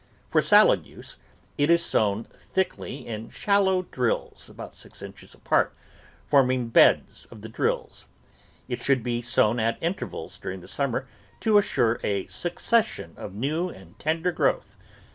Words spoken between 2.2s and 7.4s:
thickly in shallow drills about six inches apart, forming beds